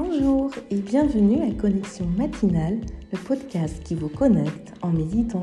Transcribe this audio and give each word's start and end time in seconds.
Bonjour 0.00 0.52
et 0.70 0.80
bienvenue 0.80 1.42
à 1.42 1.52
Connexion 1.52 2.06
matinale, 2.06 2.78
le 3.10 3.18
podcast 3.18 3.82
qui 3.82 3.96
vous 3.96 4.08
connecte 4.08 4.72
en 4.80 4.90
méditant. 4.90 5.42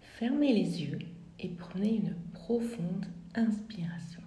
Fermez 0.00 0.52
les 0.52 0.84
yeux 0.84 1.00
et 1.40 1.48
prenez 1.48 1.96
une 1.96 2.14
profonde 2.32 3.06
inspiration. 3.34 4.22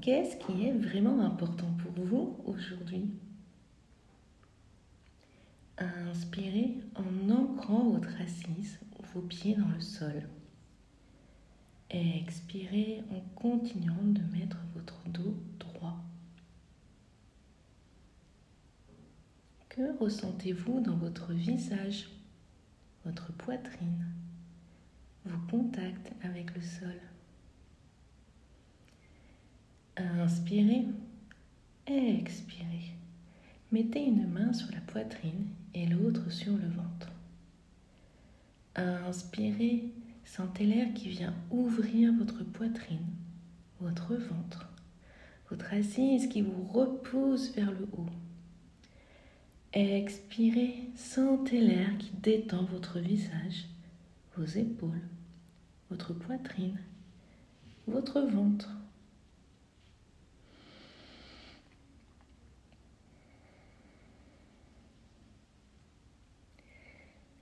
Qu'est-ce 0.00 0.36
qui 0.36 0.68
est 0.68 0.72
vraiment 0.72 1.22
important 1.22 1.74
pour 1.82 2.04
vous 2.04 2.36
aujourd'hui? 2.44 3.10
Inspirez 5.76 6.76
en 6.94 7.30
ancrant 7.30 7.90
votre 7.90 8.20
assise 8.20 8.78
ou 8.96 9.02
vos 9.12 9.26
pieds 9.26 9.56
dans 9.56 9.74
le 9.74 9.80
sol. 9.80 10.28
Expirez 11.92 13.02
en 13.10 13.20
continuant 13.34 14.02
de 14.02 14.22
mettre 14.34 14.56
votre 14.74 14.96
dos 15.10 15.36
droit. 15.58 15.98
Que 19.68 19.98
ressentez-vous 19.98 20.80
dans 20.80 20.96
votre 20.96 21.34
visage, 21.34 22.08
votre 23.04 23.30
poitrine, 23.32 24.06
vos 25.26 25.38
contacts 25.50 26.12
avec 26.22 26.54
le 26.54 26.62
sol 26.62 26.98
Inspirez, 29.98 30.86
expirez. 31.86 32.94
Mettez 33.70 34.04
une 34.04 34.26
main 34.28 34.54
sur 34.54 34.70
la 34.72 34.80
poitrine 34.80 35.48
et 35.74 35.86
l'autre 35.86 36.30
sur 36.30 36.56
le 36.56 36.68
ventre. 36.68 37.12
Inspirez 38.76 39.92
Sentez 40.24 40.64
l'air 40.64 40.94
qui 40.94 41.08
vient 41.08 41.34
ouvrir 41.50 42.12
votre 42.14 42.42
poitrine, 42.44 43.06
votre 43.80 44.14
ventre, 44.14 44.68
votre 45.50 45.72
assise 45.74 46.28
qui 46.28 46.40
vous 46.40 46.64
repousse 46.64 47.52
vers 47.54 47.70
le 47.70 47.86
haut. 47.92 48.06
Expirez, 49.74 50.90
sentez 50.96 51.60
l'air 51.60 51.96
qui 51.98 52.10
détend 52.22 52.64
votre 52.64 52.98
visage, 52.98 53.66
vos 54.36 54.44
épaules, 54.44 55.02
votre 55.90 56.12
poitrine, 56.14 56.78
votre 57.86 58.20
ventre. 58.20 58.70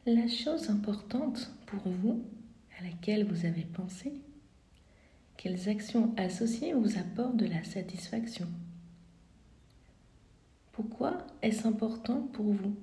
La 0.07 0.27
chose 0.29 0.71
importante 0.71 1.53
pour 1.67 1.83
vous, 1.89 2.25
à 2.81 2.85
laquelle 2.85 3.25
vous 3.25 3.45
avez 3.45 3.65
pensé? 3.65 4.13
Quelles 5.37 5.69
actions 5.69 6.15
associées 6.17 6.75
vous 6.75 6.99
apportent 6.99 7.37
de 7.37 7.47
la 7.47 7.63
satisfaction? 7.65 8.49
Pourquoi 10.73 11.27
est-ce 11.43 11.67
important 11.67 12.23
pour 12.33 12.53
vous? 12.53 12.77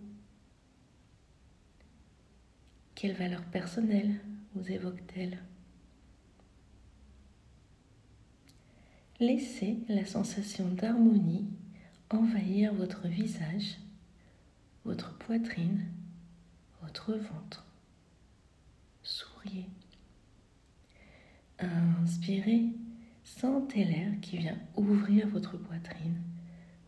Quelle 2.95 3.15
valeur 3.15 3.43
personnelle 3.45 4.19
vous 4.55 4.71
évoque-t-elle? 4.71 5.39
Laissez 9.19 9.79
la 9.89 10.05
sensation 10.05 10.67
d'harmonie 10.67 11.47
envahir 12.09 12.73
votre 12.73 13.07
visage, 13.07 13.77
votre 14.85 15.17
poitrine, 15.17 15.85
votre 16.81 17.13
ventre. 17.13 17.65
Souriez. 19.03 19.65
Inspirez, 21.59 22.65
sentez 23.23 23.83
l'air 23.83 24.11
qui 24.21 24.37
vient 24.37 24.57
ouvrir 24.75 25.27
votre 25.27 25.57
poitrine, 25.57 26.21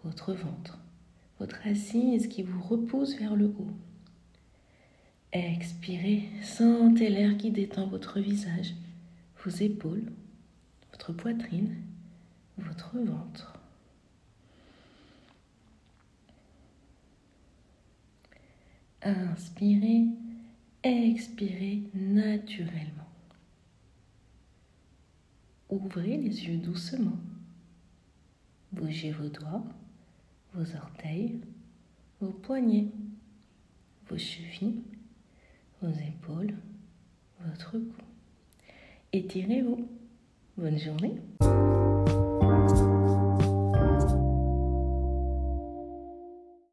votre 0.03 0.33
ventre, 0.33 0.77
votre 1.39 1.65
assise 1.65 2.27
qui 2.27 2.43
vous 2.43 2.61
repousse 2.61 3.17
vers 3.17 3.35
le 3.35 3.47
haut. 3.47 3.71
Expirez, 5.31 6.29
sentez 6.43 7.09
l'air 7.09 7.37
qui 7.37 7.51
détend 7.51 7.87
votre 7.87 8.19
visage, 8.19 8.73
vos 9.43 9.51
épaules, 9.51 10.11
votre 10.91 11.13
poitrine, 11.13 11.75
votre 12.57 12.97
ventre. 12.97 13.53
Inspirez, 19.01 20.07
expirez 20.83 21.83
naturellement. 21.93 22.98
Ouvrez 25.69 26.17
les 26.17 26.45
yeux 26.47 26.57
doucement. 26.57 27.17
Bougez 28.71 29.11
vos 29.11 29.29
doigts, 29.29 29.63
vos 30.53 30.75
orteils, 30.75 31.39
vos 32.19 32.31
poignets, 32.31 32.87
vos 34.09 34.17
chevilles, 34.17 34.81
vos 35.81 35.91
épaules, 35.91 36.55
votre 37.45 37.71
cou. 37.73 38.03
Étirez-vous. 39.13 39.87
Bonne 40.57 40.77
journée. 40.77 41.15